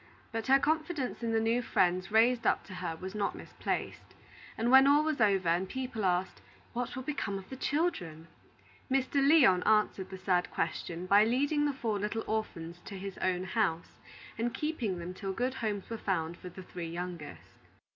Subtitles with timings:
[0.31, 4.15] But her confidence in the new friends raised up to her was not misplaced;
[4.57, 6.41] and when all was over, and people asked,
[6.73, 8.25] "What will become of the children?"
[8.89, 9.21] Mr.
[9.21, 13.99] Lyon answered the sad question by leading the four little orphans to his own house,
[14.39, 17.59] and keeping them till good homes were found for the three youngest.